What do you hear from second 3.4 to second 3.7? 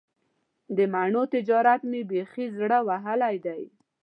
دی.